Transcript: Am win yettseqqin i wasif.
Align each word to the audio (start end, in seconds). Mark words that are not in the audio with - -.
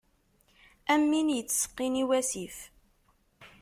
Am 0.93 1.03
win 1.11 1.29
yettseqqin 1.35 2.01
i 2.01 2.03
wasif. 2.09 2.57